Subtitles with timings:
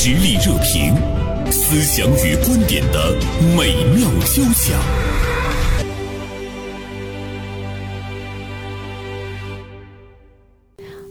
[0.00, 0.94] 实力热评，
[1.50, 3.16] 思想与观点的
[3.56, 4.78] 美妙交响。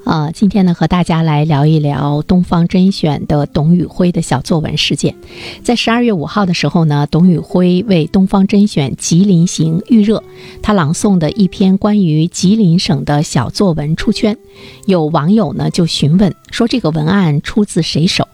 [0.05, 5.13] 啊，今天呢，和大家来聊一聊东方甄选的董宇辉的小作文事件。
[5.61, 10.23] 在十二月五号的时候呢，董宇辉为东方甄选吉林行预热，
[10.61, 14.37] 他朗诵的一篇关于吉林省的小作文出圈。
[14.85, 18.25] 有网友呢就询问说，这个文案出自谁手？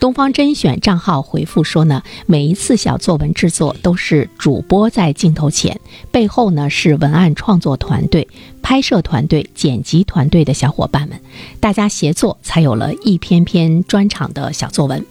[0.00, 5.78] 东方甄选账号回复说呢，每一次小作文制作都是主播在镜头前，
[6.10, 8.26] 背后呢是文案创作团队、
[8.62, 11.20] 拍摄团队、剪辑团队的小伙伴们，
[11.60, 15.04] 大家协作才有了一篇篇专场的小作文。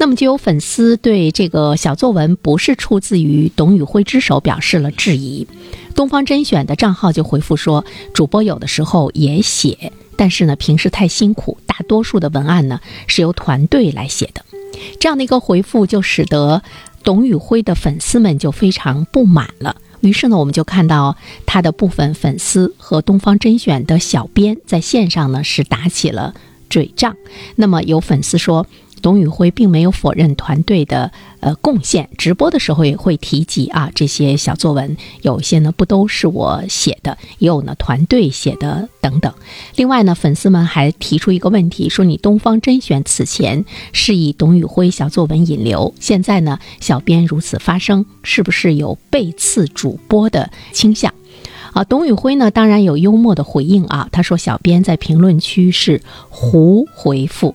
[0.00, 5.46] 那么就有粉丝对这个小作文不是出自于董宇辉之手表示了质疑。
[5.94, 9.92] 东方甄选的账号就回复说，主播有的时候也写。
[10.16, 14.44] 但是呢，平时太辛苦，大多数的文案呢是由团队来写的。
[15.00, 16.62] 这样的一个回复，就使得
[17.02, 19.76] 董宇辉的粉丝们就非常不满了。
[20.00, 26.34] 于是呢，我们就看到他的部分粉丝和东方甄选的小编在线上呢是打起了
[26.68, 27.16] 嘴仗。
[27.56, 28.66] 那么有粉丝说。
[29.04, 39.30] 董宇辉并没有否认团队的呃贡献，直播的时候也会提及啊这些小作文，有些呢不都是我写的，也有呢团队写的等等。
[39.76, 51.12] 另外呢，粉丝们还提出一个问题，说你东方甄选此前是以董宇辉小作文引流，现在呢小编如此发声，是不是有背刺主播的倾向？
[51.74, 57.54] 啊，董宇辉呢当然有幽默的回应啊，他说小编在评论区是胡回复。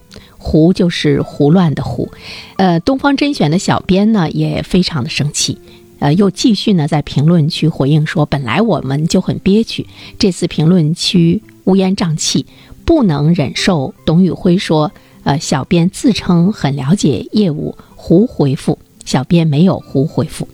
[0.50, 2.10] 胡就是胡乱的胡，
[2.58, 5.60] 呃，东方甄选的小编呢也非常的生气，
[6.00, 9.86] 呃，又继续呢在评论区回应说，本来我们就很憋屈，
[10.18, 12.48] 这次评论区乌烟瘴气，
[12.84, 13.94] 不能忍受。
[14.06, 14.92] 董宇辉说，
[15.22, 20.48] 呃，小编自称很了解业务，胡回复，小编没有胡回复。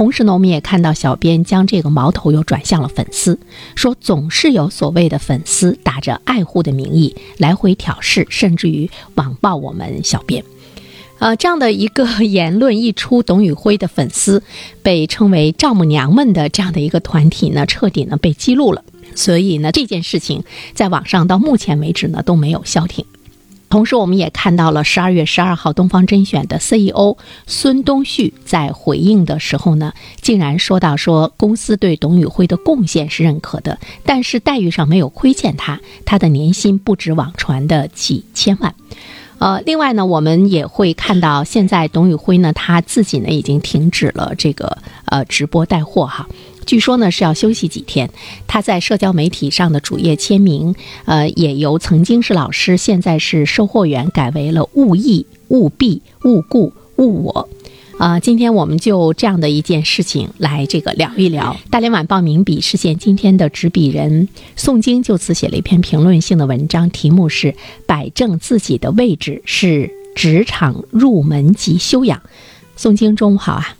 [0.00, 3.38] 同时呢，我们也看到小编将这个矛头又转向了粉丝，
[3.74, 10.42] 说总是有所谓的粉丝打着爱护的名义来回挑事，甚至于网暴我们小编。
[11.18, 14.42] 呃，这样的一个 言论一出，董宇辉的粉丝
[14.82, 18.82] 被称为“丈母娘们”的这样的一个团体呢，彻底呢被激怒了。
[19.14, 20.42] 所以呢，这件事情
[20.72, 23.04] 在网上到目前为止呢都没有消停。
[23.70, 27.16] 同时，我们也看到了十二月十二号东方甄选的 CEO
[27.46, 38.74] 孙东旭在回应的时候呢，竟然说到说公司对董宇辉的贡献是认可的，但是待遇上没有亏欠他，他的年薪不止网传的几千万。
[39.38, 44.76] 呃，另外呢，我们也会看到现在董宇辉呢他自己呢已经停止了这个
[45.06, 46.28] 呃直播带货哈。
[46.66, 48.10] 据说呢是要休息几天，
[48.46, 57.48] 他在社交媒体上的主页签名，呃，也由曾经是老师，现在是售货员，改为了勿意、勿必、勿故、勿我。
[57.98, 61.54] 啊，今天我们就这样的一件事情来这个聊一聊。
[61.68, 64.26] 大连晚报名笔视线今天的执笔人
[64.56, 67.54] 宋晶就此写了一篇评论性的文章，题目是
[67.86, 72.22] “摆正自己的位置是职场入门级修养”。
[72.74, 73.76] 宋晶，中午好啊！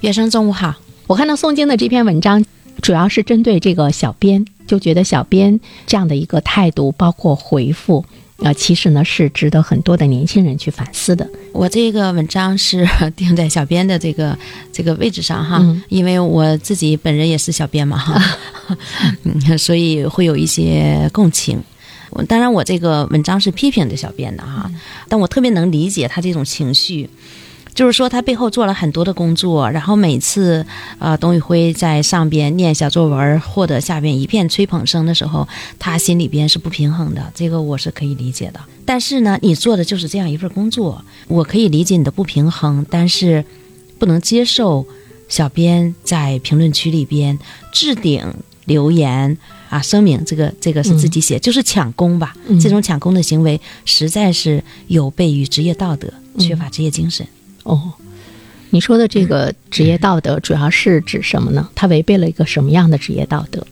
[0.00, 0.76] 月生，中午好。
[1.10, 2.44] 我看到宋晶的这篇文章，
[2.80, 8.04] 主要是针对这个小编，就觉得小编这样的一个态度，包括回复，
[8.36, 11.28] 呃，其实呢是值得很多的年轻人去反思的。
[11.52, 14.38] 我这个文章是定在小编的这个
[14.72, 18.22] 这个位置上哈，因为我自己本人也是小编嘛哈，
[19.58, 21.60] 所以会有一些共情。
[22.28, 24.70] 当然，我这个文章是批评的小编的哈，
[25.08, 27.10] 但我特别能理解他这种情绪。
[27.74, 30.64] 就是说，他背后做了很多的工作，然后每次，
[30.98, 35.46] 呃，董宇辉在上边念小作文，获得下边一片吹捧声的时候，
[35.78, 38.60] 他心里边是不平衡的，这个我是可以理解的。
[38.84, 43.44] 但是呢，你做的就是这样一份工作，我可以理解你的不平衡，但是
[43.98, 44.84] 不能接受
[45.28, 47.38] 小编在评论区里边
[47.72, 49.38] 置顶留言
[49.68, 52.34] 啊，声明这个这个是自己写，就是抢功吧。
[52.60, 57.24] 这种抢功的行为实在是有悖于职业道德，缺乏职业精神。
[57.70, 57.92] 哦，
[58.70, 61.68] 你说的这个职业道德主要是指什么呢？
[61.76, 63.64] 他违背了一个什么样的职业道德？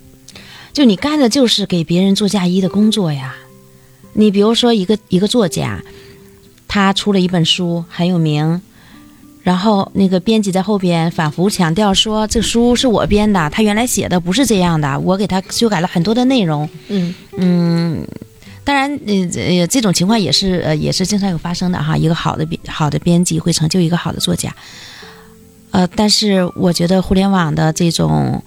[0.73, 3.35] 就你干的就是给别人做嫁衣的工作呀。
[4.13, 5.83] 你比如说一个一个作家，
[6.69, 8.63] 他出了一本书很有名，
[9.43, 16.69] 然后那个编辑在后边反复强调说这书是我编的，他原来写的不是这样的，我给他修改了很多的内容。
[16.87, 18.07] 嗯嗯。
[18.69, 21.97] 当然，呃，这种情况也是，呃，也是经常有发生的哈。
[21.97, 24.55] 一个好的编好的编辑会成就一个好的作家，
[25.71, 28.43] 呃，但是我觉得互联网的这种，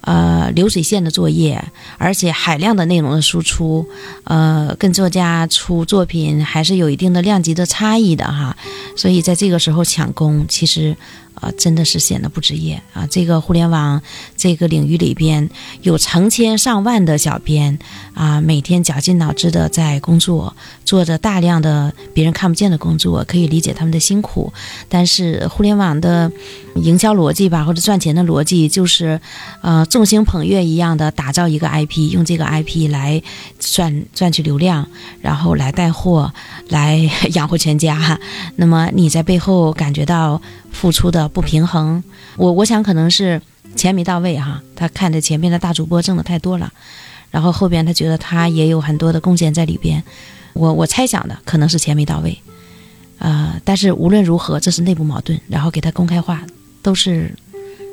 [0.00, 1.62] 呃流水线的作业，
[1.98, 3.86] 而且海量的内容的输出，
[4.24, 8.56] 呃，跟作家出作品还是有一定的量级的差异的哈。
[8.96, 10.96] 所以在这个时候抢功，其实。
[11.40, 13.06] 啊，真的是显得不职业啊！
[13.10, 14.00] 这个互联网
[14.36, 15.48] 这个领域里边
[15.82, 17.78] 有成千上万的小编
[18.14, 24.52] 啊，每天绞尽脑汁的在工作，做着大量的别人看不见的工作，可以理解他们的辛苦。
[24.88, 26.32] 但是互联网的
[26.76, 29.20] 营销逻辑吧，或者赚钱的逻辑，就是
[29.60, 33.22] 呃众星捧月一样的打造一个 IP，用这个 IP 来
[33.60, 34.88] 赚赚取流量，
[35.20, 36.32] 然后来带货，
[36.68, 36.96] 来
[37.34, 38.18] 养活全家。
[38.56, 40.40] 那么你在背后感觉到。
[40.78, 42.04] 付出的不平衡，
[42.36, 43.40] 我我想可能是
[43.74, 46.70] 钱没到位哈，他看着前面的大主播挣的太多了，
[47.30, 50.04] 然后后边他觉得他也有很多的贡献在里边，
[50.52, 52.38] 我我猜想的可能是钱没到位，
[53.18, 56.44] 呃，但是无论如何这是内部矛盾，然后给他公开化
[56.82, 57.34] 都是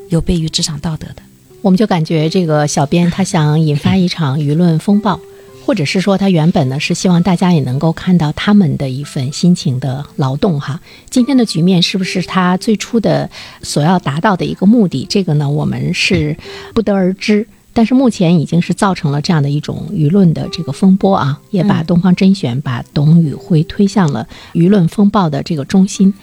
[0.10, 1.24] 有悖于职场道德的，
[1.62, 5.18] 我们就感觉这个小编他想引发一场舆论风暴。
[5.66, 10.80] 或者是说，他原本呢是希望大家也能够看到他们的一份辛勤的劳动哈。
[11.10, 13.30] 今天的局面是不是他最初的
[13.62, 15.08] 所要达到的一个目的？
[15.10, 16.36] 这个呢，我们是
[16.74, 17.48] 不得而知。
[17.76, 26.14] 但是目前已经是造成了这样的一种舆论的这个风波啊，也把东方甄选、把董宇辉推向了舆论风暴的这个中心。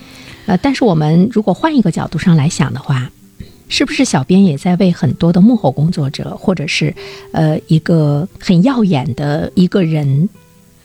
[0.46, 3.10] 呃，但是我们如果换一个角度上来想的话。
[3.70, 6.94] 是不是小编也在为很多的幕后工作者，或者是，
[7.32, 10.28] 呃，一个很耀眼的一个人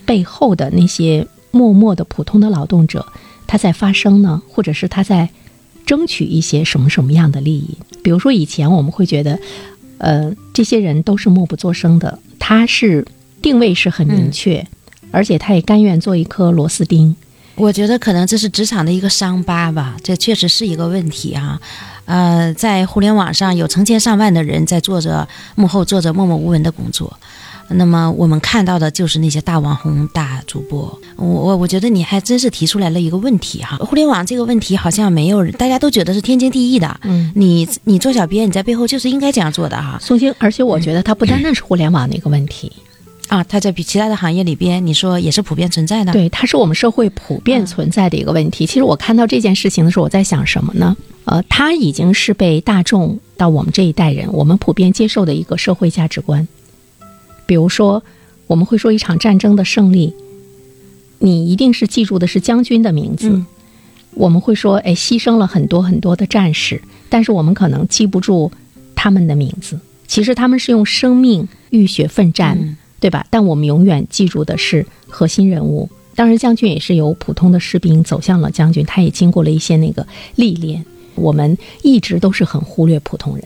[0.05, 3.05] 背后的那些默默的普通的劳动者，
[3.47, 4.41] 他在发声呢？
[4.47, 5.27] 或者是他在
[5.85, 7.77] 争取一些什么什么样的利益？
[8.03, 9.39] 比如说以前我们会觉得，
[9.97, 13.05] 呃，这些人都是默不作声的，他是
[13.41, 14.65] 定位是很明确，
[15.09, 17.15] 而且他也甘愿做一颗螺丝钉。
[17.55, 21.59] 我觉得可能这是职场的一个伤疤吧，这确实是一个问题啊。
[22.05, 27.17] 呃，在互联网上有成千上万的人在做着幕后做着默默无闻的工作，
[27.69, 30.99] 那么我们看到的就是那些大网红、大主播。
[31.15, 36.99] 我我我觉得你还真是提出来了一个问题哈，互联网这个问题好像没有人，大家都觉得是天经地义的。
[37.03, 39.97] 嗯，你你做小编，你在背后就是应该这样做的哈。
[39.99, 42.71] 宋晶，而且我觉得它不单单是互联网的一个问题。
[43.27, 46.11] 啊，它在比其他的行业里边，你说也是普遍存在的。
[46.11, 48.65] 对，它是我们社会普遍存在的一个问题。
[48.65, 50.95] 其实我看到这件事情的时候，我在想什么呢？
[51.25, 56.47] 呃，它已经是被大众到我们这一代人，我们普遍接受的一个社会价值观。
[57.47, 58.03] 比如说，
[58.45, 60.13] 我们会说一场战争的胜利，
[61.17, 63.41] 你一定是记住的是将军的名字。
[64.11, 68.51] 我们会说，哎，牺牲了很多很多的战士，但是我们可能记不住
[68.95, 69.79] 他们的名字。
[70.07, 72.77] 其实他们是用生命浴血奋战。
[73.05, 73.23] 对吧？
[73.29, 75.87] 但我们永远记住的是核心人物。
[76.15, 80.07] 当然，将军也是由普通的士兵走向了将军，他也经过了一些那个
[80.37, 80.83] 历练。
[81.13, 83.45] 我们一直都是很忽略普通人，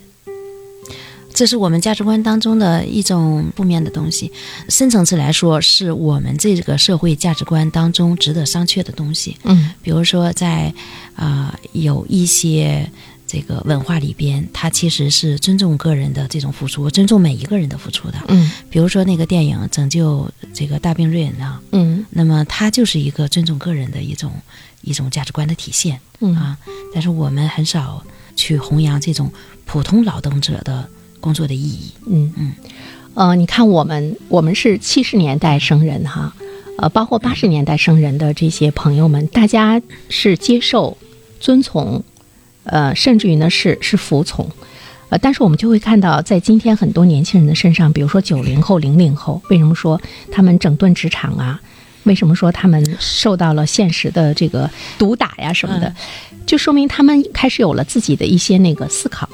[1.33, 4.31] 这是我们价值观当中的一种负面的东西。
[4.69, 9.35] 深层次来说，是我们这个社会价值观当中值得商榷的东西。
[9.43, 10.73] 嗯，比如说在
[11.17, 12.89] 啊，有一些。
[13.31, 18.17] 这个文化里边，它其实是尊重个人的这种付出，尊重每一个人的付出的。
[18.27, 24.31] 嗯，比如说那个电影《拯救这个大兵瑞恩》啊，嗯，那么它就是一个尊重个人的一种
[24.81, 25.99] 一种价值观的体现。
[26.21, 26.57] 嗯啊，
[26.91, 28.03] 但是我们很少
[28.35, 29.31] 去弘扬这种
[29.65, 30.89] 普通劳动者的
[31.19, 31.91] 工作的意义。
[32.07, 32.53] 嗯嗯，
[33.13, 36.33] 呃，你看我们我们是七十年代生人哈，
[36.79, 39.79] 呃，包括八十年代生人的这些朋友们，大家
[40.09, 40.97] 是接受、
[41.39, 42.03] 遵从。
[42.71, 44.49] 呃，甚至于呢是是服从，
[45.09, 49.99] 呃，但是我们就会看到，在今天很多年轻人的身上，比如说九零后、零零后，为什么说
[50.31, 51.59] 他们整顿职场啊？
[52.03, 55.93] 为什么说他们受到了现实的这个毒打呀什么的？
[56.45, 59.27] 就说明他们开始有了自己的一些那个思考。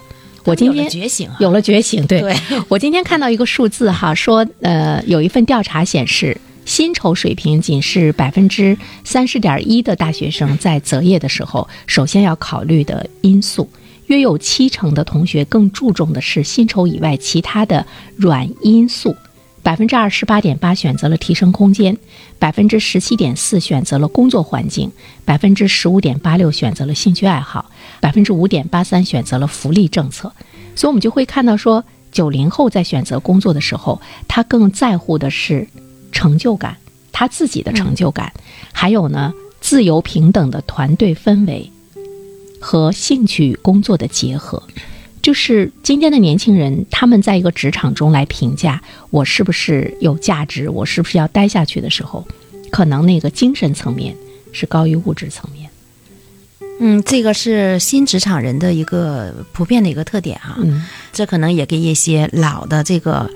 [0.44, 2.06] 我今天觉醒，有了觉醒。
[2.08, 2.36] 对，
[2.68, 6.36] 我今天看到一个数字哈，说呃，有一份调查显示。
[6.66, 13.70] 薪酬水平仅是百分之三十点一的大学生在择业的时候，首先要考虑的因素，
[14.08, 19.16] 约有七成的同学更注重的是薪酬以外其他的软因素，
[19.62, 21.96] 百分之二十八点八选择了提升空间，
[22.40, 24.92] 百分之十七点四选择了工作环境，
[25.24, 27.70] 百分之十五点八六选择了兴趣爱好，
[28.02, 30.34] 百分之五点八三选择了福利政策。
[30.76, 35.68] 所以，我们就会看到说，九零后在选择工作的时候，他更在乎的是。
[36.16, 36.78] 成就感，
[37.12, 38.32] 他自己的成就感，
[38.72, 41.70] 还有呢，自由平等的团队氛围
[42.60, 44.64] 和兴趣与工作的结合，
[45.22, 52.26] 就是今天的年轻人，他们在一个职场中来评价我是不是有价值，我是不是要待下去的时候，
[52.72, 54.16] 可能那个精神层面
[54.54, 55.70] 是高于物质层面。
[56.80, 60.56] 嗯，这个是新职场人的一个普遍的一个特点哈。
[60.60, 63.30] 嗯，这可能也给一些老的这个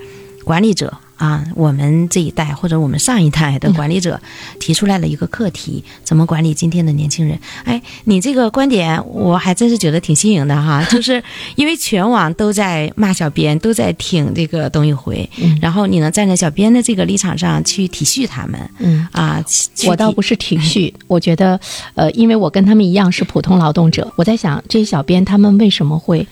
[0.44, 0.96] 管理者。
[1.20, 4.18] 啊，我们这一代或者我们上一代的管理者
[4.58, 7.38] 提出来了一个课题：怎么管理今天的年轻人？
[7.64, 10.82] 哎，你这个观点我还真是觉得挺新颖的哈。
[10.90, 11.22] 就是
[11.56, 15.28] 因为全网都在骂小编，都在挺这个董宇辉，
[15.60, 19.44] 然后你能站在小编的这个立场上去体恤他们，嗯啊，
[19.86, 21.60] 我倒不是体恤， 我觉得，
[21.96, 26.26] 呃，因为我跟他们一样是普通劳动者，我在想这些小编他们为什么会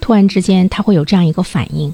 [0.00, 1.92] 突然之间他会有这样一个反应？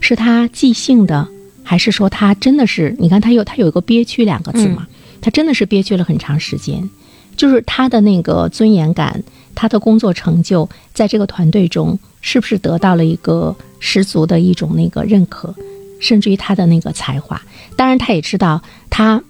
[0.00, 1.28] 是他即兴的？
[1.64, 2.94] 还是说他真的是？
[3.00, 4.86] 你看他有他有一个憋屈两个字嘛？
[5.20, 6.88] 他真的是憋屈了很长时间，
[7.34, 15.54] 就是他的那个尊严感，他的工作成就，在这个团队中是不是得到了一个十足的一种那个认可，
[15.98, 17.40] 甚至于他的那个才华？
[17.74, 19.22] 当然，他也知道他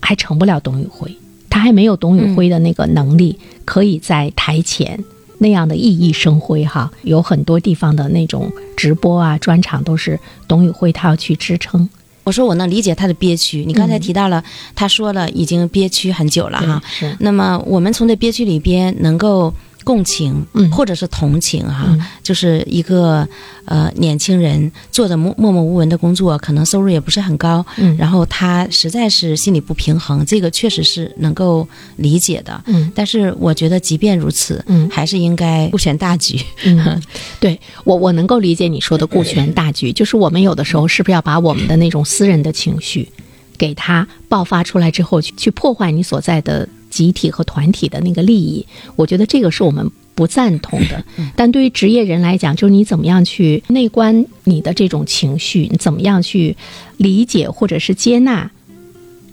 [0.00, 1.16] 还成不了董宇辉，
[1.48, 5.02] 他还没有董宇辉的那个能力，可以在台前。
[5.38, 11.88] 那样的熠熠生辉哈，有很多地方的那种直播啊、专场都是董宇辉他要去支撑。
[12.24, 14.42] 我说我能理解他的憋屈，你刚才提到了，
[14.74, 16.82] 他说了已经憋屈很久了哈。
[17.20, 19.52] 那么我们从这憋屈里边能够。
[19.86, 23.26] 共情，嗯，或者是同情，哈，就是一个
[23.66, 37.00] 呃年轻人做的默默默无闻的工作，可能收入也不是很高，嗯，然后他实在是心里不平衡，这个确实是能够理解的，嗯，但是我觉得即便如此，嗯，还是应该顾全大局，嗯，
[37.38, 43.08] 对我我能够理解你说的顾全大局，就是我们有的时候是不是要把我们的那种私人的情绪，
[43.56, 46.68] 给他爆发出来之后，去去破坏你所在的。
[46.96, 48.64] 集体和团体的那个利益，
[48.96, 51.04] 我觉得这个是我们不赞同的。
[51.36, 56.56] 但对于职业人来讲，就是你怎么样去内观你的这种情绪，你怎么样去
[56.96, 58.50] 理解或者是接纳。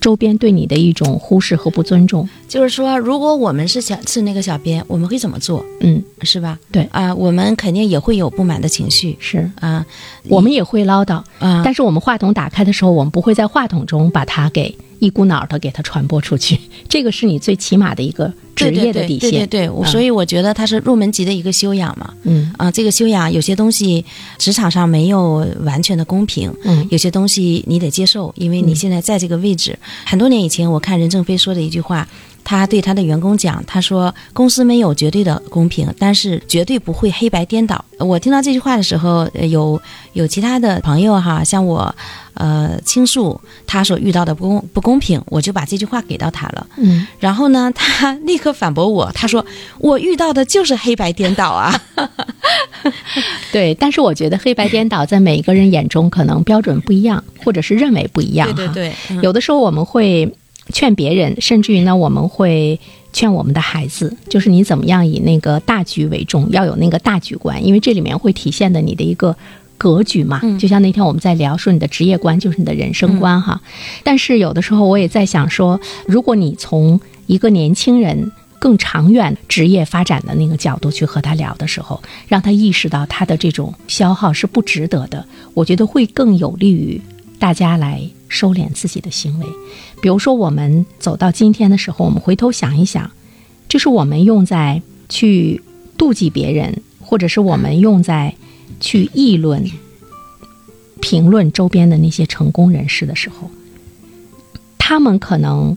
[0.03, 5.65] 周边对你的一种忽视和不尊重，就是说，如果我们是小是那个小编，我们会怎么做？
[5.79, 6.59] 嗯，是吧？
[6.73, 9.85] 对啊，我们肯定也会有不满的情绪，是啊，
[10.27, 11.61] 我们也会唠叨啊。
[11.63, 16.57] 但是我们话筒打开的时候，我们不会在话筒中把它给一股脑的给它传播出去。
[16.87, 19.31] 这个是你最起码的一个职业的底线。
[19.31, 22.13] 对对对，所以我觉得它是入门级的一个修养嘛。
[22.23, 24.05] 嗯啊，这个修养有些东西
[24.37, 29.77] 职场上没有完全的公平，嗯，有些东西你得接受，因为你现在在这个位置。
[30.05, 32.07] 很多年以前，我看任正非说的一句话，
[32.43, 39.81] 他对他的员工讲：“他说公司没有绝对的公平，但是绝对不会黑白颠倒。”我听到这句话的时候，有
[40.13, 41.95] 有其他的朋友哈，向我
[42.33, 46.67] 呃倾诉他所遇到的不公不公平，我就把这句话给到他了。
[46.77, 49.45] 嗯，然后呢，他立刻反驳我，他说
[49.79, 51.73] ：“我遇到的就是黑白颠倒啊。
[53.53, 58.53] ”对，但是我觉得黑白颠倒在每一个人眼中可能标准不一样，或者是认为不一样。
[58.53, 60.29] 对对对，有的时候我们会。
[60.69, 62.79] 劝别人，甚至于呢，我们会
[63.11, 69.35] 劝我们的孩子，就是你怎么样以那个大局为重，要有那个大局观，因为这里面会体现的你的一个
[69.77, 70.41] 格局嘛。
[70.57, 73.61] 就像那天我们在聊说你的职业观就是你的人生观哈。
[74.03, 87.01] 但是有的时候我也在想说，如果你从一个年轻人更长远职业发展的那个角度去和他聊的时候，让他意识到他的这种消耗是不值得的，我觉得会更有利于
[87.43, 89.45] 大家来收敛自己的行为。
[90.01, 93.11] 比如说，我们走到今天的时候，我们回头想一想，
[93.67, 95.61] 这是我们用在去
[95.97, 98.33] 妒忌别人，或者是我们用在
[98.79, 99.69] 去议论、
[101.01, 103.51] 评论周边的那些成功人士的时候，
[104.77, 105.75] 他们可能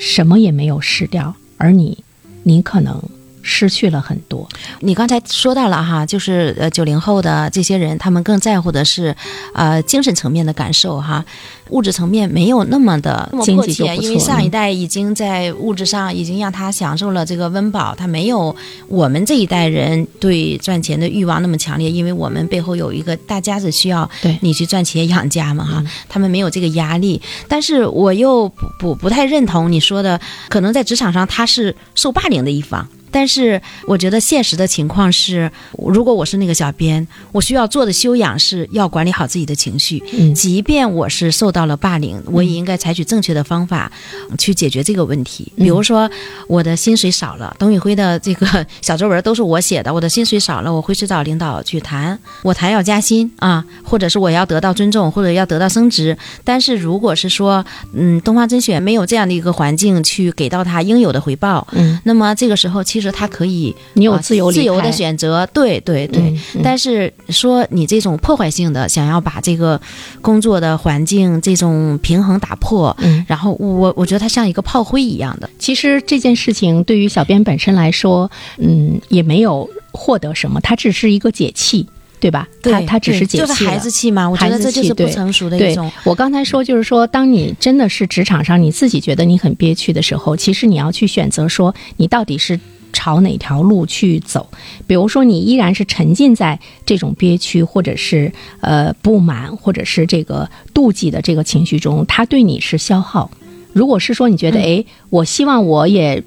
[0.00, 2.02] 什么也没有失掉，而你，
[2.42, 3.02] 你可能。
[3.42, 4.48] 失去了很多。
[4.80, 9.14] 你刚才说到了哈，就是呃九零后的这些人，他们更在乎的是，
[9.54, 11.24] 呃精神层面的感受哈，
[11.70, 13.82] 物质层面没有那么的经济。
[14.00, 18.54] 因为上一代已经在物质上已经让他享受了这个温饱，他没有
[18.88, 24.08] 我们这一代人对赚钱的欲望那么强烈，因为我们背后有一个大家子需要
[24.40, 27.20] 你去赚钱养家嘛哈，他们没有这个压力。
[27.48, 32.86] 但是我又不不不太认同你说的，可能在职场上他是受霸凌的一方。
[33.10, 40.02] 但是我觉得现实的情况是，如果我是那个小编，我需要做的修养是要管理好自己的情绪。
[40.12, 43.90] 嗯，即便我是受到了霸凌，我也应该采取正确的方法
[44.38, 45.52] 去解决这个问题。
[45.56, 46.10] 比如说，
[46.46, 49.92] 我的薪水少了，董宇辉的这个小作文都是我写的。
[49.92, 56.16] 我的薪水少了，我会去找领导去谈，我谈要加薪啊，或者是我要得到尊重，或者要得到升职。
[56.44, 66.38] 但是如果是说，嗯，东方甄选没有这样的一个环境去给到他应有的回报，嗯，那么这个时候其其实他可以，你有自由自由的选择，对对对。
[66.62, 69.80] 但是说你这种破坏性的，想要把这个
[70.20, 75.48] 工作的环境这种平衡打破，嗯，然后我我觉得它像一个炮灰一样的。
[75.58, 81.86] 其实这件事情对于小编本身来说，嗯，也没有获得什么，他只是一个解气。
[82.20, 82.46] 对吧？
[82.60, 84.28] 对他他只是解气就是孩子气嘛。
[84.28, 85.90] 我觉得这就是不成熟的一种。
[86.04, 92.60] 我刚才说，就是说，当你真的是职场上你自己觉得你很憋屈的时候，其实你要去选择说，你到底是
[93.00, 94.46] 朝哪条路去走。
[94.86, 98.30] 比如说，你依然是沉浸在这种憋屈，或者是
[98.60, 103.30] 呃不满，或者是这个妒忌的这个情绪中，它对你是消耗。
[103.72, 106.22] 如果是说你觉得，哎，我希望我也。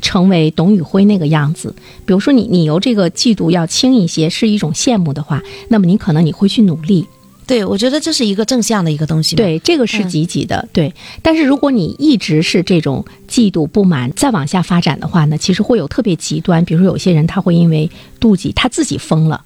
[0.00, 1.74] 成为董宇辉那个样子，
[2.06, 7.04] 比如说你你由这个嫉妒要轻一些，是一种羡慕的话，那么你可能你会去努力。
[7.48, 9.34] 对，我觉得这是一个正向的一个东西。
[9.34, 10.68] 对，这个是积极的。
[10.72, 17.90] 对，但是如果你一直是这种嫉妒不满，再往下发展的话呢，其实会有特别极端，比如说有些人他会因为
[18.20, 19.42] 妒忌，他自己疯了。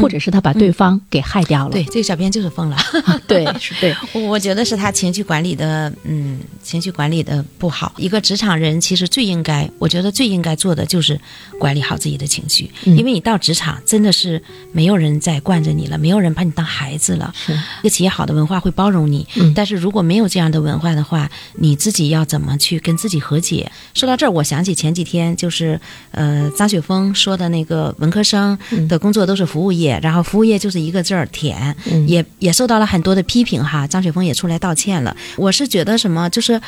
[0.00, 1.72] 或者是他把对方给害掉了。
[1.72, 2.76] 对，这个小编就是疯了。
[3.28, 3.94] 对， 是对。
[4.12, 7.92] 我觉得是他情绪管理的，嗯，情绪管理的不好。
[7.96, 11.20] 一个职场人其实最应该，我觉得最应该做的就是
[11.58, 12.70] 管理好自己的情绪。
[12.84, 14.42] 因为你到职场真的是
[14.72, 17.32] 没有人再惯着你了，没有人把你当孩子了。
[17.34, 23.70] 是一个企业好的文化会包容你，但是如果没有这样的文化的话，你自己要怎么去跟自己和解？
[23.94, 25.80] 说到这儿，我想起前几天就是
[26.10, 29.89] 呃张雪峰说的那个文科生的工作都是服务业。
[29.90, 31.74] 业，然后服务业就是一个字儿舔，
[32.06, 33.86] 也也受到了很多的批评哈。
[33.86, 35.16] 张雪峰也出来道歉了。
[35.36, 36.60] 我是觉得什么，就是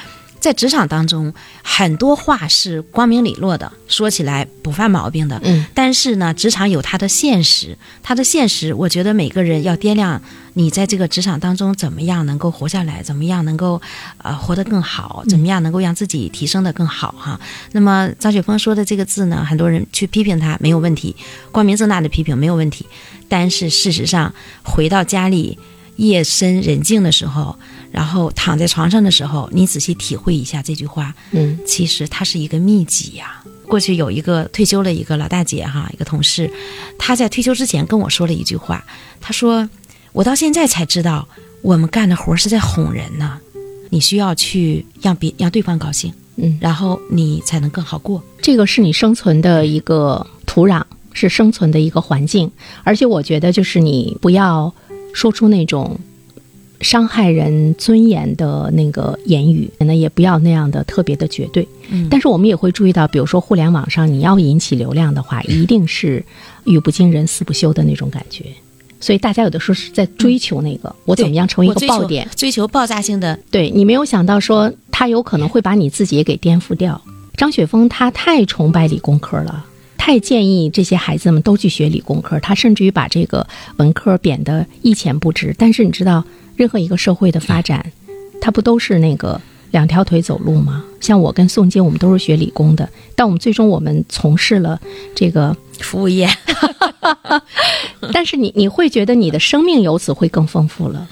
[0.43, 1.33] 在职场当中，
[1.63, 5.41] 很多话是光明磊落的，说起来不犯毛病的。
[5.45, 10.21] 嗯，但是呢，职场有它的现实，它的现实，我觉得每个人要掂量
[10.55, 13.81] 你在这个职场当中怎么样能够活下来，怎么样能够
[14.19, 17.41] 呃活得更好，怎么样能够让自己提升的更好哈。
[17.71, 21.15] 那么张雪峰说的这个字呢，很多人去批评他没有问题，
[21.53, 22.85] 光明正大的批评没有问题。
[23.29, 24.35] 但是事实上，
[24.65, 25.57] 回到家里，
[25.95, 27.57] 夜深人静的时候，
[27.93, 33.45] 然后躺在床上的时候，你仔细体会一下这句话，嗯，其实它是一个秘籍呀。
[33.69, 36.51] 过去有一个退休的一个老大姐哈，一个同事，
[36.99, 38.85] 她在退休之前跟我说了一句话，
[39.21, 39.69] 她说
[40.13, 41.29] ：“我到现在才知道，
[41.63, 43.39] 我们干的活是在哄人呢。
[43.91, 48.23] 你需要去让别让对方高兴，嗯，然后你才能更好过。
[48.41, 50.83] 这个是你生存的一个土壤。”
[51.15, 52.51] 是生存的一个环境，
[52.85, 54.73] 而且我觉得就是你不要
[55.13, 56.01] 说出那种
[56.83, 61.67] 伤害人尊严的那个言语，那也不要那样的特别的绝对。
[61.89, 66.25] 嗯，但是我们也会注意到，比如说互联网上你要引起流量的话，一定是
[66.65, 68.47] 语不惊人死不休的那种感觉。
[69.01, 73.39] 所以大家有的时候是在追求那个我怎么样成为一个爆点，追求爆炸性的。
[73.51, 77.01] 对你没有想到说他有可能会把你自己也给颠覆掉。
[77.37, 79.65] 张雪峰他太崇拜理工科了。
[80.05, 85.55] 太建议这些孩子们都去学理工科，他甚至于把这个文科贬得一钱不值。
[85.57, 86.25] 但是你知道，
[86.57, 87.93] 任何一个社会的发展，
[88.41, 90.83] 它不都是那个两条腿走路吗？
[91.01, 94.81] 像我跟宋晶，我们都是学理工的，但我们最终我们从事了
[95.15, 96.29] 这个服务业。
[98.13, 101.09] 但是你你会觉得你的生命由此会更丰富了。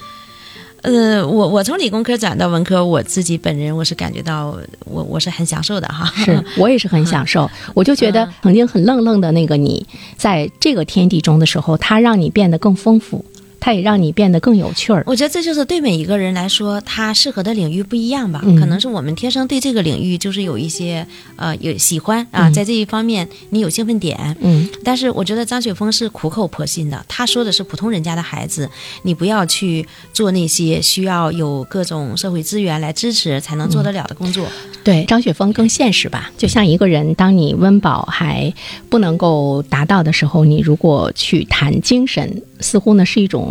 [0.81, 9.85] 呃，我我从理工科转到文科，我自己本人我是感觉到我我是很享受的哈， 是我也是很享受， 我就觉得曾经很愣愣的那个你，
[10.17, 13.23] 在这个天地中的时候，它让你变得更丰富。
[13.61, 15.03] 它也让你变得更有趣儿。
[15.05, 18.41] 我觉得这就是对每一个人来说，他适合的领域不一样吧。
[18.59, 24.35] 可能是我们天生对这个领域就是有一些呃有喜欢啊，在这一方面你有兴奋点。
[24.41, 24.67] 嗯。
[24.83, 28.67] 但是我觉得张雪峰是苦口婆心的，他说的是普通人家的孩子，
[29.03, 34.47] 你不要去做那些需要有各种社会资源来支持才能做得了的工作。
[34.83, 36.31] 对，张雪峰更现实吧。
[36.35, 38.51] 就像一个人，当你温饱还
[38.89, 43.50] 不能够达到的时候，你如果去谈精神，似乎呢是一种。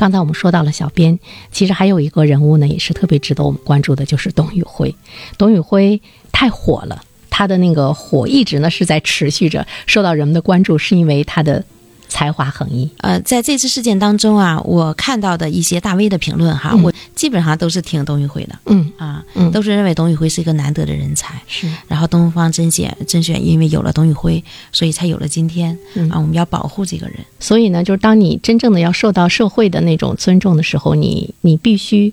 [0.00, 1.18] 刚才我们说到了小编，
[1.52, 4.94] 其实还有一个人物呢，也是特别值得我们关注的，就是董宇辉。
[5.36, 6.00] 董宇辉
[6.32, 7.02] 太火了。
[7.28, 11.62] 他的那个火一直呢是在持续着受到人们的关注，是因为他的
[12.10, 12.90] 才华横溢。
[12.98, 18.58] 呃，在这次事件当中啊，我看到的一些大 V 的评论哈，我基本上都是听董宇辉的。
[18.66, 21.40] 嗯啊，嗯，都是认为董宇辉是一个难得的人才。
[21.46, 21.66] 是。
[21.88, 25.78] 然后东方甄选甄选，因为有了董宇辉，所以才有了今天。
[26.10, 27.16] 啊，我们要保护这个人。
[27.38, 32.12] 所以呢，就是当你真正的要受到社会的那种尊重的时候，你你必须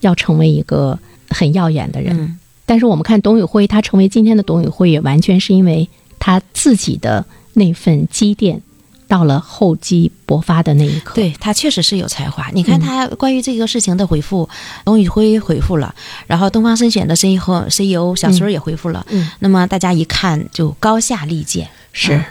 [0.00, 0.98] 要成为一个
[1.30, 2.38] 很耀眼的人。
[2.66, 8.60] 但是我们看董宇辉，他成为今天的董宇辉，也完全是因为他自己的那份积淀
[9.08, 11.14] 到了厚积薄发的那一刻。
[11.14, 12.48] 对他确实是有才华。
[12.52, 14.48] 你看他关于这个事情的回复，
[14.84, 15.92] 董宇辉回复了，
[16.26, 19.04] 然后东方甄选的 CEO CEO 小孙也回复了。
[19.10, 21.68] 嗯，那么大家一看就高下立见。
[21.92, 22.22] 是。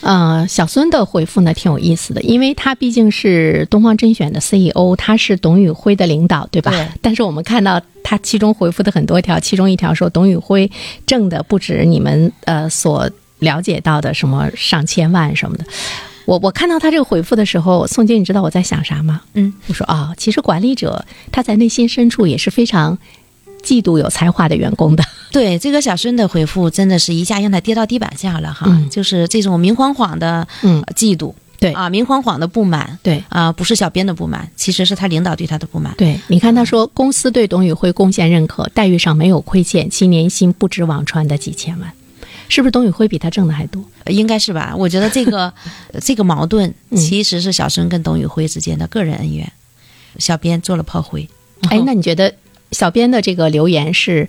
[0.00, 6.72] 呃，小孙的回复呢挺有意思的，因为他毕竟是东方甄选的 CEO，他是董宇辉的领导，对吧？
[6.72, 6.88] 对。
[7.00, 10.68] 但是我们看到他其中回复的很多条，其中一条说董宇辉
[11.06, 15.64] 挣的不止你们呃所了解到的什么上千万什么的。
[16.24, 19.22] 我我看到他这个回复的时候，宋姐，你知道我在想啥吗？
[19.34, 22.98] 嗯，我说啊，其实管理者他在内心深处也是非常。
[23.64, 35.94] 嫉妒有才华的员工的， 对这个小孙的回复，真的是一下让他跌到地板下了哈，就是这种明晃晃的嗯嫉妒，对啊，明晃晃的不满，对啊，不是小编的不满，其实是他领导对他的不满。
[35.96, 41.92] 对，你看他说公司对董宇辉贡献认可，待遇上没有亏欠，其年薪不止网传的几千万，
[42.52, 43.82] 是不是董宇辉比他挣的还多？
[44.08, 44.74] 应该是吧？
[44.76, 45.50] 我觉得这个
[46.02, 49.50] 这个矛盾其实是小孙跟董宇辉之间的个人恩怨，
[50.18, 51.26] 小编做了炮灰。
[51.70, 52.34] 哎，那你觉得？
[52.72, 54.28] 小编的这个留言是，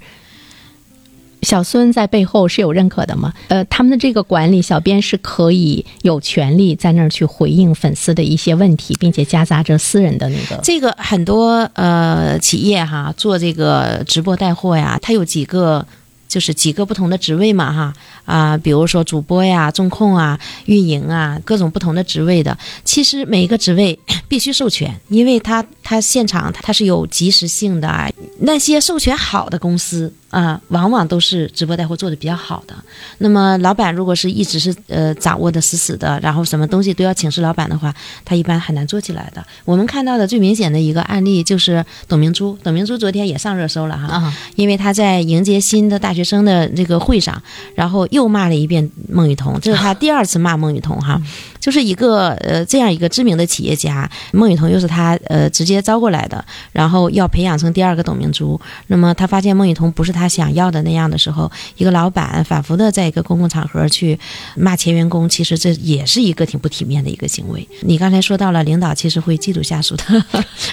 [1.42, 3.34] 小孙在背后是有认可的吗？
[3.48, 10.60] 呃，他们的这个管理，小编是可以有权利在那儿去回应粉丝的一些问题，并且夹杂着私人的那个。
[10.62, 15.86] 这个很多呃企业哈做这个直播带货呀，它有几个。
[16.34, 17.94] 就是几个不同的职位嘛，哈
[18.26, 22.58] 啊，比如说主播呀、中控啊、运营啊，各种不同的职位的。
[22.84, 28.12] 其实每一个职位 必须授权，因为它它现场它是有及时性的。
[28.40, 32.74] 那些授权好的公司啊，往往都是直播带货做的比较好的。
[33.20, 37.94] 那么老板如果是一直是呃掌握的死死的，然后什么东西都要请示老板的话，
[38.26, 39.46] 他一般很难做起来的。
[39.66, 46.24] 我们看到的最明显的一个案例就是董明珠，董明珠昨天也上热搜了哈，因为他在迎接新的大学。
[46.24, 47.44] 生的这个会上，
[47.76, 51.22] 然后又骂了一遍孟雨桐，这是他 第二次骂孟雨桐哈，
[51.60, 58.58] 就是一个呃这样一个知名的企业家，孟雨桐又是他呃直接招过来的，然后要培养成第二个董明珠。
[58.88, 64.18] 那么他发现孟雨桐不是他想要的那样的时候，一个老板反复的在一个公共场合去
[64.56, 67.68] 骂前员工，其实这也是一个挺不体面的一个行为。
[67.82, 70.04] 你刚才说到了领导其实会嫉妒下属的，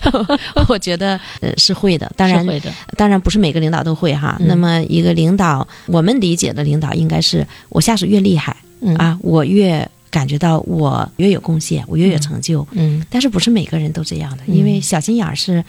[0.69, 4.37] 我觉得呃是会的，当然会的， 当然不是每个领导都会哈。
[4.41, 8.57] 那么一个领导，我们理解的领导应该是我下属越厉害，
[8.97, 12.67] 啊，我越感觉到我越有贡献，我越有成就。
[12.73, 15.65] 嗯，但是不是每个人都这样的，因为小心眼儿是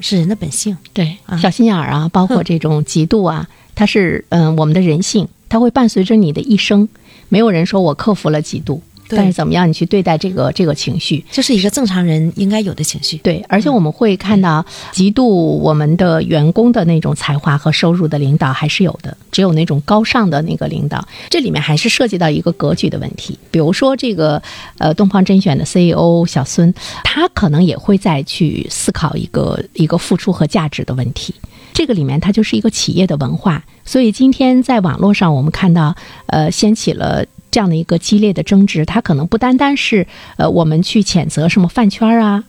[0.00, 0.76] 是人的本性。
[0.92, 6.88] 对，小心眼儿啊，包括这种嫉妒啊，它是嗯我们的人性，它会伴随着你的一生。
[7.28, 8.80] 没有人说我克服了嫉妒。
[9.16, 9.68] 但是怎么样？
[9.68, 13.16] 你去对待这个这个情绪，这是一个正常人应该有的情绪。
[13.18, 23.38] 对，而且我们会看到，嫉妒我们的员工的那种才华和收入的领导还是有的，只有那种高尚的那个领导，这里面还是涉及到一个格局的问题。
[23.50, 24.42] 比如说这个
[24.78, 26.72] 呃东方甄选的 CEO 小孙，
[27.04, 31.34] 他可能也会再去思考一个一个付出和价值的问题。
[31.72, 35.94] 这个里面它就是一个企业的文化，所以今天在网络上我们看到，
[36.26, 37.24] 呃，掀起了。
[37.50, 40.06] 这样的一个激烈的争执，它可能不单单是
[40.36, 42.44] 呃，我们去谴责什么饭圈啊、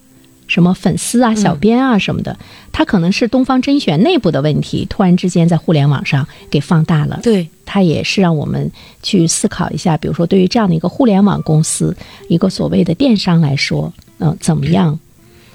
[0.47, 2.37] 什么粉丝啊、小编啊什么的，
[2.71, 7.19] 它可能是东方甄选内部的问题，突然之间在互联网上给放大了。
[7.23, 8.71] 对，它也是让我们
[9.03, 11.95] 去思考一下，比如说对于这样的一个互联网公司，
[12.27, 14.99] 一个所谓的电商来说，嗯，怎么样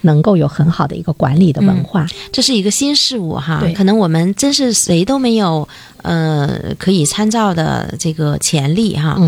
[0.05, 2.07] 能够有很好的一个管理的文化？
[2.33, 5.69] 这是一个新事物哈，可能我们真是谁都没有。
[6.05, 9.19] 呃，可以参照的这个潜力哈。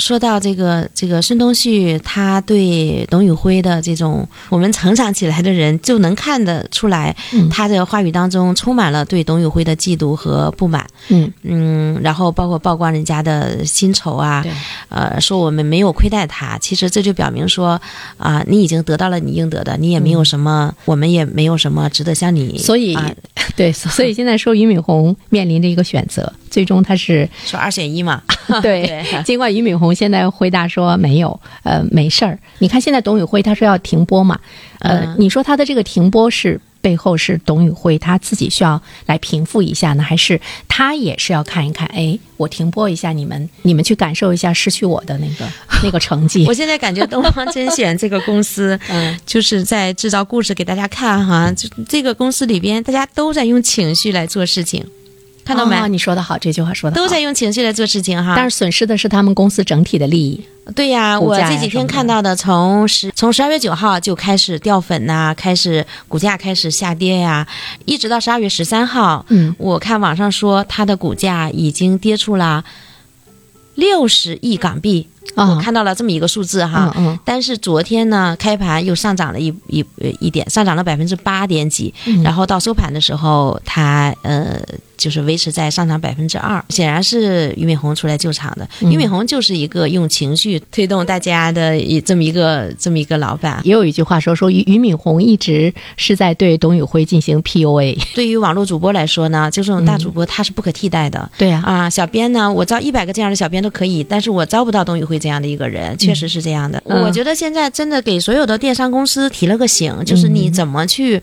[0.00, 7.14] 说到这个这个孙东旭，他对董宇辉的这种我们成长起来的人就能看得出来，
[7.50, 10.84] 他的话语当中充满了对董宇辉的嫉妒和不满。
[11.08, 14.44] 嗯嗯，然后包括曝光人家的薪酬啊，
[14.88, 17.80] 呃，说我们没有亏待他，其实这就表明说
[18.16, 22.56] 啊，你已经得到了你应得的，你也没有什么，我们也没有什么值得向你。
[22.58, 22.96] 所以，
[23.54, 28.22] 对，所以现在说俞敏洪面临着一个选择，最终他是说二选一嘛？
[28.60, 29.94] 对，尽管俞敏洪。
[29.94, 32.38] 现在回答说没有，呃，没事儿。
[32.58, 34.38] 你看现在董宇辉他说要停播嘛，
[34.80, 41.86] 呃，你说他的这个停播是背后是董宇辉他自己需要来平复一下呢，还是他也是要看一看？
[41.94, 45.46] 哎，我停播一下，你们你们去感受一下失去我的那个
[45.84, 46.44] 那个成绩。
[46.48, 51.52] 我现在感觉东方甄选这个公司，嗯，就是在制造故事给大家看哈。
[51.52, 54.84] 就这个公司里边，大家都在用情绪来做事情。
[55.50, 55.88] 看到没？
[55.88, 60.40] 你说的好，这句话说的都在用情绪来做事情哈，但是损失的是他们公司整体的利益。
[60.76, 67.44] 对呀，我这几天看到的，从十从十二月九号就开始掉粉呐，开始股价开始下跌呀，
[67.84, 72.64] 一直到十二月十三号，嗯，我看网上说它的股价已经跌出了
[73.74, 75.50] 六十亿港币啊。
[75.50, 76.92] 我看到了这么一个数字哈。
[76.96, 77.18] 嗯嗯。
[77.24, 82.22] 但是昨天呢，开盘又上涨了一一呃一点，上涨了百分之八点几，嗯。
[82.22, 84.60] 然后到收盘的时候，它呃
[85.00, 88.68] 就是维持在上涨百分之二，显然是俞敏洪出来救场的。
[88.82, 93.60] 嗯俞敏洪就是一个用情绪推动大家的一这么一个这么一个老板。
[93.64, 97.98] 也有一句话说说俞俞敏洪一直是在对董宇辉进行 PUA。
[98.14, 101.30] 对于网络主播来说呢，就这种大主播他是不可替代的。
[101.38, 106.82] 对呀、啊，小编呢，我招一百个这样的小编都可以，但是我招不到董宇辉这样的一个人，确实是这样的。
[106.84, 111.22] 嗯我觉得现在真的给所有的电商公司提了个醒，就是你怎么去。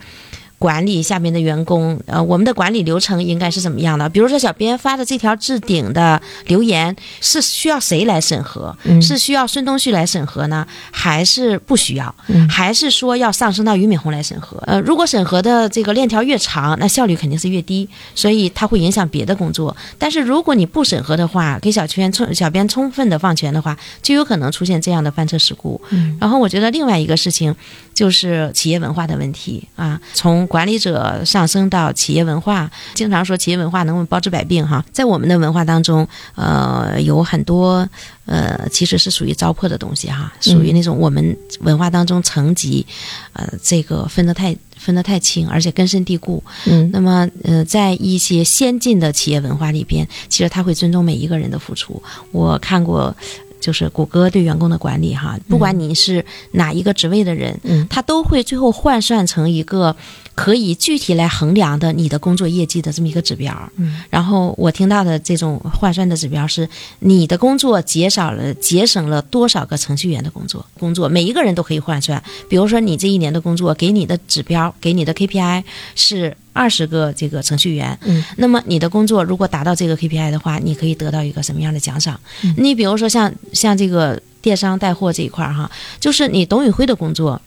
[0.59, 4.09] 管理下面的员工，呃，我们的管理流程应该是怎么样的？
[4.09, 8.75] 比如说，小编发的这条置顶的留言是需要谁来审核？
[8.83, 12.13] 嗯是需要孙东旭来审核呢，还是不需要？
[12.27, 14.57] 嗯还是说要上升到俞敏洪来审核？
[14.65, 19.75] 呃，如果审核的这个链条越长，那效率肯定是越低，所以它会影响别的工作。
[19.99, 25.79] 但是如果你不审核的话，给小圈充小编充分的放权的话，就有可能出现这样的翻车事故。
[25.91, 27.55] 嗯然后我觉得另外一个事情
[27.93, 37.87] 就是企业文化的问题啊，从管理者上升到企业文化，经常说企业文化能不能包治百病哈，在我们的文化当中，呃，有很多
[38.25, 42.85] 呃其实是属于糟粕的东西哈，属于那种我们文化当中层级，
[43.33, 46.43] 呃，这个分得太分得太清，而且根深蒂固。
[46.65, 46.89] 嗯。
[46.91, 52.01] 那么，呃，在一些先进的企业文化里边，其实他会尊重每一个人的付出。
[52.31, 53.15] 我看过，
[53.59, 57.87] 就是谷歌对员工的管理哈，不管你是哪一个职位的人，嗯。
[57.89, 59.95] 他都会最后换算成一个
[60.37, 63.51] 可以具体来衡量的你的工作业绩的这么一个指标。
[63.77, 66.69] 嗯，然后我听到的这种换算的指标是，
[66.99, 70.63] 你的工作减少了节省了多少个程序员的工作？
[70.79, 72.23] 工作每一个人都可以换算。
[72.47, 75.63] 比如说你这一年的工作给你的指标，给你的 KPI
[75.95, 82.19] 是二十个这个程序员，嗯，那么你的工作如果达到这个 KPI 的话，你可以得到一个什么样的奖赏？
[82.57, 87.41] 你比如说像像这个电商带货这一块儿哈，就是你董宇辉的工作。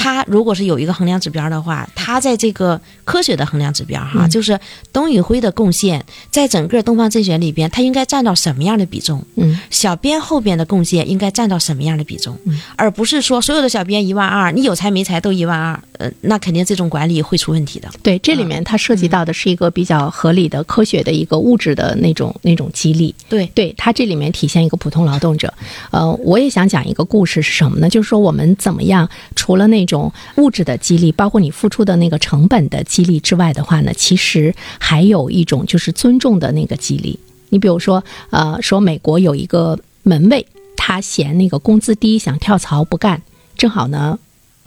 [0.00, 4.56] 他如果是有一个衡量指标的话，他在这个科学的衡量指标哈，嗯就是
[4.92, 9.20] 董宇辉的贡献在整个东方甄选里边，他应该占到什么样的比重？
[9.34, 12.38] 嗯小编后边的贡献应该占到什么样的比重？
[12.44, 17.88] 嗯而不是说所有的小编一万二，你有才没才都一万二，呃，那肯定这种管理会出问题的。
[18.00, 23.12] 对，这里面它涉及到的是一个比较合理的、科学的一个物质的那种那种激励。
[23.28, 25.52] 对，对它这里面体现一个普通劳动者。
[25.90, 27.88] 呃，我也想讲一个故事是什么呢？
[27.88, 37.18] 就是说我们怎么样，除了那种物质的激励，包括你付出的那个成本的激励之外的话呢，其实还有一种就是尊重的那个激励。
[37.48, 40.46] 你比如说，呃，说美国有一个门卫，
[40.76, 43.22] 他嫌那个工资低，想跳槽不干，
[43.56, 44.18] 正好呢。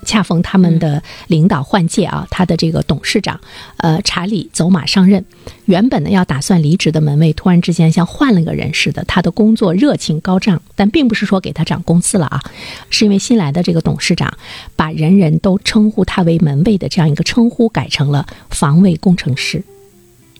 [0.05, 3.39] 恰逢他们的领导换届啊，他的这个董事长，
[3.77, 5.23] 呃，查理走马上任。
[5.65, 12.41] 原本呢要打算离职的门卫，突然之间像换了个人似的，他的工作热情高涨，但并不是说给他涨工资了啊，
[12.89, 14.33] 是因为新来的这个董事长
[14.75, 19.63] 把人人都称呼他为门卫的这样一个称呼改成了防卫工程师。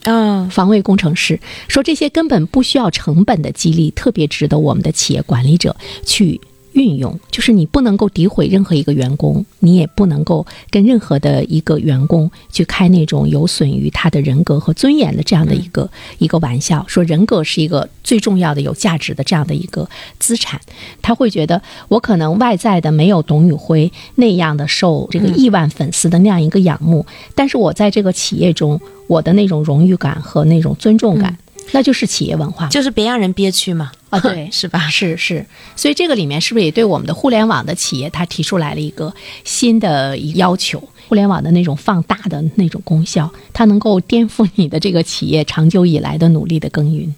[0.04, 6.42] 嗯、防卫工程师说这些根本不需要成本的激励，特别值得我们的企业管理者去
[6.74, 7.20] 运用。
[7.30, 16.84] 就是你不能够诋毁任何一个员工，你也不能够跟任何的一个员工去开那种有损于他的人格和尊严的这样的一个、一个玩笑。
[16.88, 20.60] 说人格是一个最重要的、有价值的这样的一个资产，
[21.02, 27.06] 他会觉得我可能外在的没有董宇辉那样的受这个亿万粉丝的那样一个仰慕，
[27.36, 31.38] 但是我在这个企业中，我的那种荣誉感和那种尊重感，
[31.72, 32.68] 那就是企业文化。
[32.68, 33.92] 就是别让人憋屈嘛。
[34.10, 34.88] 啊，对， 是吧？
[34.90, 40.82] 是是，所以这个里面是不是也对我们的互联网的企业，它提出来了一个新的要求？
[41.08, 47.14] 互联网的那种放大的那种功效，它能够颠覆你的这个企业长久以来的努力的耕耘。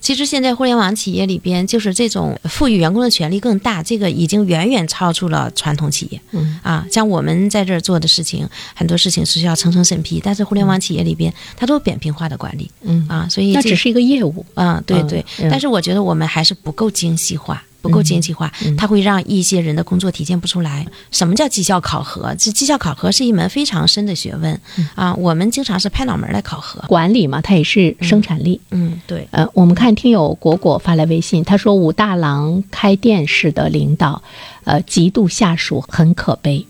[0.00, 6.20] 其实现在互联网企业里边，就是这种赋予员工的权利更大，这个已经远远超出了传统企业。
[6.32, 14.44] 嗯啊，像我们在这儿做的事情，很多事情是需要层层审批，但是互联网企业里边，它都扁平化的管理嗯，啊，所以这那只是一个业务。
[14.54, 17.62] 啊，对嗯对，嗯但是我觉得我们还是不够精细化。
[17.80, 20.86] 不够精细化，它会让一些人的工作体现不出来。
[21.10, 22.34] 什么叫绩效考核？
[22.38, 24.60] 这绩效考核是一门非常深的学问
[24.94, 25.14] 啊！
[25.14, 26.80] 我们经常是拍脑门来考核。
[26.88, 28.60] 管理嘛，它也是生产力。
[28.70, 29.26] 嗯，对。
[29.30, 34.22] 呃，我们看听友果果发来微信，他说武大郎开店式的领导，
[34.64, 36.66] 呃，极度下属，很可悲。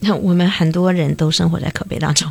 [0.02, 2.30] 那我们很多人都生活在可悲当中。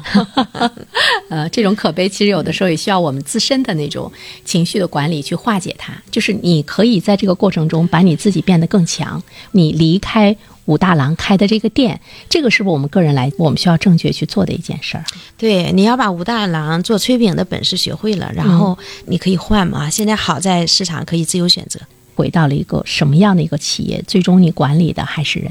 [1.30, 4.12] 呃，这种可悲其实有的时候也需要我们自身的那种
[4.44, 5.94] 情绪的管理去化解它。
[6.10, 9.22] 就是你可以在这个过程中把你自己变得更强。
[9.52, 15.06] 你离开武大郎开的这个店，这个是不是我们个人来我们需要正确去做的一件事儿？
[15.38, 19.90] 对，你要把武大郎做炊饼的本事学会了，然后你可以换嘛。
[19.90, 21.80] 现在好在市场可以自由选择。
[22.16, 24.04] 回到了一个什么样的一个企业？
[24.06, 25.50] 最终你管理的还是人。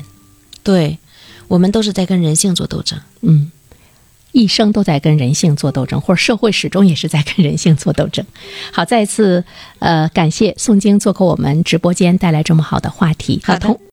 [0.62, 0.98] 对，
[1.48, 3.00] 我们都是在跟人性做斗争。
[3.22, 3.50] 嗯，
[4.32, 8.24] 一生都在跟人性做斗争，或者社会始终也是在跟人性做斗争。
[8.72, 9.42] 好，再次
[9.78, 13.40] 呃感谢宋晶做客我们直播间，带来这么好的话题。
[13.42, 13.80] 好的同